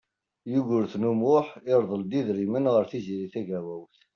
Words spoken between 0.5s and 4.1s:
Yugurten U Muḥ irḍel-d idrimen ɣer Tiziri Tagawawt.